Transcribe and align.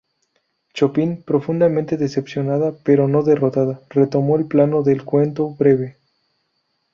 Chopin, 0.73 1.21
profundamente 1.21 1.95
decepcionada 1.95 2.73
pero 2.83 3.07
no 3.07 3.21
derrotada, 3.21 3.81
retomó 3.91 4.35
el 4.35 4.47
plano 4.47 4.81
del 4.81 5.05
cuento 5.05 5.51
breve. 5.51 5.97